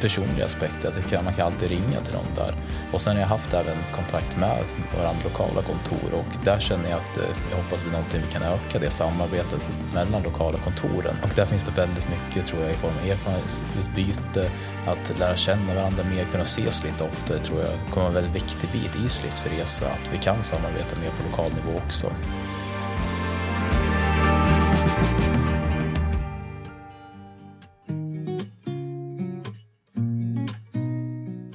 personliga 0.00 0.44
aspekter. 0.44 0.92
Det 0.94 1.10
kan, 1.10 1.24
man 1.24 1.34
kan 1.34 1.46
alltid 1.46 1.68
ringa 1.68 2.00
till 2.04 2.14
någon 2.14 2.34
där. 2.34 2.54
Och 2.92 3.00
sen 3.00 3.12
har 3.12 3.20
jag 3.20 3.28
haft 3.28 3.54
även 3.54 3.76
kontakt 3.92 4.36
med 4.36 4.64
våra 4.96 5.12
lokala 5.24 5.62
kontor 5.62 6.12
och 6.12 6.44
där 6.44 6.58
känner 6.58 6.90
jag 6.90 6.98
att 6.98 7.16
eh, 7.16 7.24
jag 7.50 7.56
hoppas 7.56 7.82
det 7.82 7.88
är 7.88 7.92
någonting 7.92 8.20
vi 8.26 8.32
kan 8.32 8.42
öka 8.42 8.78
det 8.78 8.90
samarbetet 8.90 9.72
mellan 9.94 10.22
lokala 10.22 10.58
kontoren. 10.58 11.16
Och 11.22 11.30
där 11.36 11.46
finns 11.46 11.64
det 11.64 11.80
väldigt 11.80 12.08
mycket 12.10 12.46
tror 12.46 12.62
jag 12.62 12.70
i 12.70 12.74
form 12.74 12.92
av 13.02 13.10
erfarenhetsutbyte, 13.10 14.50
att 14.86 15.18
lära 15.18 15.36
känna 15.36 15.74
varandra 15.74 16.04
mer, 16.04 16.24
kunna 16.24 16.42
ses 16.42 16.84
lite 16.84 17.04
oftare 17.04 17.38
tror 17.38 17.60
jag 17.60 17.70
kommer 17.90 18.06
vara 18.06 18.08
en 18.08 18.14
väldigt 18.14 18.42
viktig 18.42 18.68
bit 18.72 19.04
i 19.04 19.08
Slips 19.08 19.46
resa, 19.46 19.86
att 19.86 20.12
vi 20.12 20.18
kan 20.18 20.42
samarbeta 20.42 20.96
mer 20.96 21.10
på 21.10 21.30
lokal 21.30 21.50
nivå 21.52 21.80
också. 21.86 22.12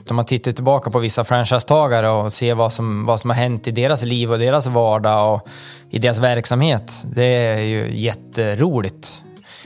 När 0.05 0.13
man 0.13 0.25
tittar 0.25 0.51
tillbaka 0.51 0.91
på 0.91 0.99
vissa 0.99 1.23
franchisetagare 1.23 2.09
och 2.09 2.33
ser 2.33 2.55
vad 2.55 2.73
som, 2.73 3.05
vad 3.05 3.19
som 3.19 3.29
har 3.29 3.37
hänt 3.37 3.67
i 3.67 3.71
deras 3.71 4.03
liv 4.03 4.31
och 4.31 4.39
deras 4.39 4.67
vardag 4.67 5.33
och 5.33 5.47
i 5.89 5.99
deras 5.99 6.19
verksamhet. 6.19 7.03
Det 7.15 7.25
är 7.25 7.59
ju 7.59 7.99
jätteroligt. 7.99 9.23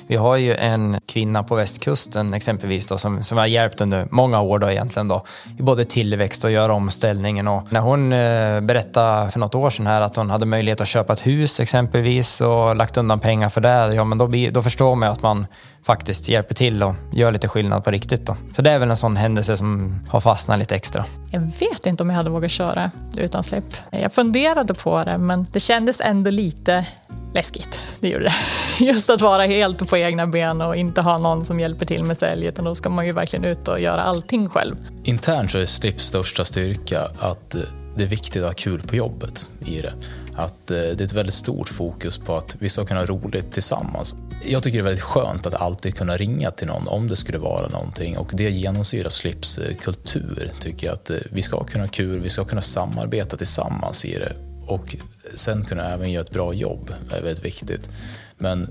Vi 0.08 0.16
har 0.16 0.36
ju 0.36 0.56
en 0.56 1.00
kvinna 1.18 1.44
på 1.44 1.56
västkusten 1.56 2.34
exempelvis 2.34 2.86
då, 2.86 2.98
som, 2.98 3.24
som 3.24 3.38
har 3.38 3.46
hjälpt 3.46 3.82
under 3.82 4.08
många 4.12 4.42
år 4.42 4.60
då 4.60 4.72
egentligen 4.72 5.08
då, 5.08 5.24
i 5.60 5.62
både 5.62 5.86
tillväxt 5.86 6.46
och 6.46 6.52
göra 6.52 6.74
omställningen. 6.74 7.48
Och 7.48 7.74
när 7.74 7.80
hon 7.80 8.14
eh, 8.14 8.62
berättade 8.62 9.32
för 9.32 9.40
något 9.40 9.56
år 9.56 9.70
sedan 9.70 9.88
här 9.88 10.02
att 10.02 10.16
hon 10.16 10.30
hade 10.30 10.46
möjlighet 10.46 10.82
att 10.82 10.88
köpa 10.88 11.14
ett 11.14 11.28
hus 11.28 11.60
exempelvis 11.60 12.42
och 12.42 12.76
lagt 12.76 12.98
undan 12.98 13.20
pengar 13.20 13.50
för 13.50 13.62
det, 13.62 13.96
ja 13.96 14.04
men 14.04 14.18
då, 14.18 14.30
då 14.52 14.64
förstår 14.64 14.96
man 14.96 15.10
ju 15.10 15.14
att 15.14 15.22
man 15.22 15.46
faktiskt 15.86 16.30
hjälper 16.30 16.56
till 16.56 16.84
och 16.84 16.96
gör 17.14 17.32
lite 17.32 17.48
skillnad 17.48 17.84
på 17.84 17.92
riktigt. 17.92 18.26
Då. 18.26 18.36
Så 18.56 18.62
det 18.62 18.72
är 18.72 18.80
väl 18.80 18.90
en 18.90 18.98
sån 18.98 19.18
händelse 19.18 19.58
som 19.58 20.00
har 20.10 20.20
fastnat 20.20 20.60
lite 20.60 20.76
extra. 20.76 21.06
Jag 21.32 21.40
vet 21.40 21.86
inte 21.86 22.04
om 22.04 22.10
jag 22.10 22.18
hade 22.18 22.30
vågat 22.30 22.52
köra 22.52 22.92
utan 23.18 23.44
släpp. 23.44 23.78
Jag 23.92 24.14
funderade 24.14 24.74
på 24.74 25.04
det, 25.04 25.18
men 25.18 25.48
det 25.52 25.60
kändes 25.60 26.02
ändå 26.02 26.30
lite 26.30 26.86
läskigt. 27.34 27.80
Det 28.00 28.10
gjorde 28.10 28.26
det. 28.26 28.36
Just 28.86 29.10
att 29.10 29.22
vara 29.22 29.46
helt 29.46 29.90
på 29.90 29.98
egna 29.98 30.28
ben 30.28 30.62
och 30.62 30.76
inte 30.76 31.02
ha 31.02 31.18
någon 31.18 31.46
som 31.46 31.60
hjälper 31.60 31.86
till 31.86 32.04
med 32.04 32.18
sälj, 32.18 32.46
utan 32.46 32.66
då 32.66 32.76
ska 32.76 32.90
man 32.90 33.06
ju 33.06 33.12
verkligen 33.12 33.46
ut 33.46 33.68
och 33.68 33.80
göra 33.80 34.02
allting 34.02 34.50
själv. 34.50 34.76
Internt 35.04 35.52
så 35.52 35.58
är 35.58 35.66
Slips 35.66 36.04
största 36.04 36.46
styrka 36.46 37.02
att 37.20 37.56
det 37.96 38.04
är 38.04 38.08
viktigt 38.08 38.42
att 38.42 38.48
ha 38.48 38.54
kul 38.54 38.82
på 38.82 38.96
jobbet 38.96 39.46
i 39.66 39.82
det. 39.82 39.94
Att 40.38 40.72
eh, 40.72 40.78
det 40.78 41.00
är 41.00 41.02
ett 41.02 41.14
väldigt 41.14 41.34
stort 41.34 41.70
fokus 41.70 42.18
på 42.18 42.38
att 42.38 42.56
vi 42.60 42.70
ska 42.70 42.86
kunna 42.86 43.00
ha 43.00 43.08
roligt 43.08 43.52
tillsammans. 43.52 44.16
Jag 44.46 44.64
tycker 44.64 44.78
det 44.78 44.82
är 44.82 44.84
väldigt 44.84 45.04
skönt 45.04 45.46
att 45.46 45.62
alltid 45.62 45.96
kunna 45.96 46.18
ringa 46.18 46.52
till 46.52 46.68
någon 46.68 46.88
om 46.88 47.08
det 47.08 47.16
skulle 47.16 47.38
vara 47.38 47.68
någonting 47.68 48.18
och 48.18 48.32
det 48.34 48.50
genomsyrar 48.50 49.10
Slips 49.10 49.60
kultur. 49.82 50.52
Tycker 50.60 50.88
jag 50.88 50.94
att 50.94 51.10
eh, 51.10 51.18
vi 51.32 51.42
ska 51.42 51.64
kunna 51.64 51.84
ha 51.84 51.90
kul, 51.90 52.20
vi 52.20 52.30
ska 52.30 52.46
kunna 52.46 52.62
samarbeta 52.62 53.38
tillsammans 53.38 54.06
i 54.06 54.20
det 54.20 54.34
och 54.68 54.96
sen 55.36 55.66
kunna 55.66 55.94
även 55.94 56.12
göra 56.12 56.24
ett 56.24 56.32
bra 56.32 56.54
jobb 56.54 56.94
är 57.12 57.22
väldigt 57.22 57.46
viktigt. 57.46 57.90
Men 58.38 58.68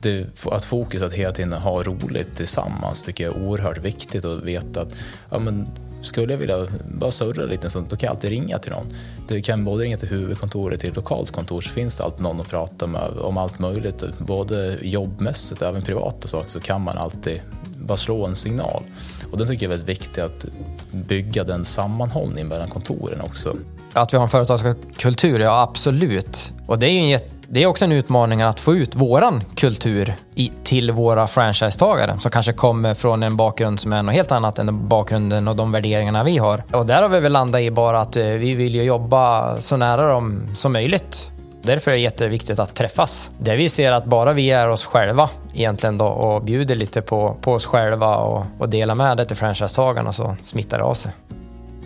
det, 0.00 0.26
att 0.44 0.64
fokus 0.64 1.02
att 1.02 1.12
hela 1.12 1.32
tiden 1.32 1.52
ha 1.52 1.82
roligt 1.82 2.36
tillsammans 2.36 3.02
tycker 3.02 3.24
jag 3.24 3.36
är 3.36 3.42
oerhört 3.42 3.78
viktigt 3.78 4.24
och 4.24 4.48
veta 4.48 4.82
att 4.82 4.94
ja, 5.30 5.38
men 5.38 5.66
skulle 6.02 6.32
jag 6.32 6.38
vilja 6.38 6.66
bara 6.98 7.10
surra 7.10 7.44
lite 7.44 7.70
så 7.70 7.80
då 7.80 7.96
kan 7.96 8.06
jag 8.06 8.10
alltid 8.10 8.30
ringa 8.30 8.58
till 8.58 8.72
någon. 8.72 8.86
Du 9.28 9.42
kan 9.42 9.64
både 9.64 9.84
ringa 9.84 9.96
till 9.96 10.08
huvudkontoret 10.08 10.80
till 10.80 10.94
lokalt 10.94 11.30
kontor 11.30 11.60
så 11.60 11.70
finns 11.70 11.96
det 11.96 12.04
alltid 12.04 12.22
någon 12.22 12.40
att 12.40 12.48
prata 12.48 12.86
med 12.86 13.10
om 13.20 13.36
allt 13.38 13.58
möjligt. 13.58 14.04
Både 14.18 14.78
jobbmässigt 14.82 15.62
och 15.62 15.68
även 15.68 15.82
privata 15.82 16.28
saker 16.28 16.50
så 16.50 16.60
kan 16.60 16.80
man 16.80 16.98
alltid 16.98 17.40
bara 17.76 17.96
slå 17.96 18.26
en 18.26 18.36
signal. 18.36 18.82
Och 19.30 19.38
den 19.38 19.48
tycker 19.48 19.66
jag 19.66 19.72
är 19.72 19.78
väldigt 19.78 19.98
viktigt 19.98 20.18
att 20.18 20.46
bygga 20.92 21.44
den 21.44 21.64
sammanhållningen 21.64 22.48
mellan 22.48 22.68
kontoren 22.68 23.20
också. 23.20 23.56
Att 23.92 24.12
vi 24.12 24.16
har 24.16 24.24
en 24.24 24.30
företagskultur, 24.30 25.40
ja 25.40 25.62
absolut. 25.62 26.52
Och 26.66 26.78
det 26.78 26.86
är 26.86 26.92
ju 26.92 26.98
en 26.98 27.08
det 27.52 27.62
är 27.62 27.66
också 27.66 27.84
en 27.84 27.92
utmaning 27.92 28.42
att 28.42 28.60
få 28.60 28.74
ut 28.74 28.94
våran 28.94 29.42
kultur 29.54 30.14
i, 30.34 30.52
till 30.62 30.90
våra 30.90 31.26
franchisetagare 31.26 32.16
som 32.20 32.30
kanske 32.30 32.52
kommer 32.52 32.94
från 32.94 33.22
en 33.22 33.36
bakgrund 33.36 33.80
som 33.80 33.92
är 33.92 34.02
något 34.02 34.14
helt 34.14 34.32
annat 34.32 34.58
än 34.58 34.66
den 34.66 34.88
bakgrunden 34.88 35.48
och 35.48 35.56
de 35.56 35.72
värderingarna 35.72 36.24
vi 36.24 36.38
har. 36.38 36.62
Och 36.72 36.86
där 36.86 37.02
har 37.02 37.08
vi 37.08 37.20
väl 37.20 37.32
landat 37.32 37.60
i 37.60 37.70
bara 37.70 38.00
att 38.00 38.16
eh, 38.16 38.24
vi 38.24 38.54
vill 38.54 38.74
ju 38.74 38.82
jobba 38.82 39.54
så 39.56 39.76
nära 39.76 40.08
dem 40.08 40.42
som 40.54 40.72
möjligt. 40.72 41.32
Därför 41.62 41.90
är 41.90 41.94
det 41.94 42.00
jätteviktigt 42.00 42.58
att 42.58 42.74
träffas. 42.74 43.30
Där 43.38 43.56
vi 43.56 43.68
ser 43.68 43.92
att 43.92 44.04
bara 44.04 44.32
vi 44.32 44.50
är 44.50 44.68
oss 44.68 44.84
själva 44.84 45.30
egentligen 45.54 45.98
då 45.98 46.06
och 46.06 46.42
bjuder 46.42 46.74
lite 46.74 47.02
på, 47.02 47.36
på 47.40 47.52
oss 47.52 47.66
själva 47.66 48.16
och, 48.16 48.44
och 48.58 48.68
delar 48.68 48.94
med 48.94 49.16
det 49.16 49.24
till 49.24 49.36
franchisetagarna 49.36 50.12
så 50.12 50.36
smittar 50.42 50.78
det 50.78 50.84
av 50.84 50.94
sig 50.94 51.12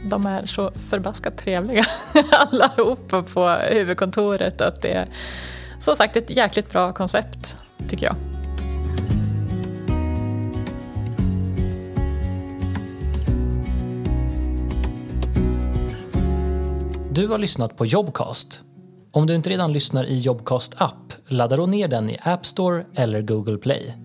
de 0.04 0.26
är 0.26 0.46
så 0.46 0.70
förbaskat 0.70 1.38
trevliga 1.38 1.84
allihopa 2.30 3.22
på 3.22 3.48
huvudkontoret. 3.48 4.60
Att 4.60 4.82
det 4.82 4.92
är 4.92 5.08
som 5.80 5.96
sagt 5.96 6.16
ett 6.16 6.36
jäkligt 6.36 6.72
bra 6.72 6.92
koncept, 6.92 7.64
tycker 7.88 8.06
jag. 8.06 8.16
Du 17.10 17.28
har 17.28 17.38
lyssnat 17.38 17.76
på 17.76 17.86
Jobcast. 17.86 18.62
Om 19.10 19.26
du 19.26 19.34
inte 19.34 19.50
redan 19.50 19.72
lyssnar 19.72 20.04
i 20.04 20.16
Jobcast 20.16 20.74
app, 20.80 21.12
ladda 21.28 21.56
då 21.56 21.66
ner 21.66 21.88
den 21.88 22.10
i 22.10 22.18
App 22.22 22.46
Store 22.46 22.84
eller 22.94 23.22
Google 23.22 23.56
Play. 23.56 24.03